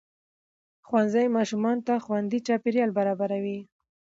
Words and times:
ښوونځی 0.87 1.25
ماشومانو 1.37 1.85
ته 1.87 1.93
خوندي 2.03 2.39
چاپېریال 2.47 2.91
برابروي 2.97 3.59